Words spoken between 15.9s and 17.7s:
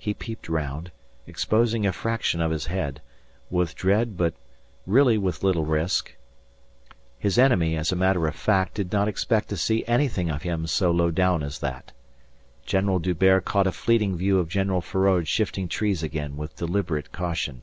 again with deliberate caution.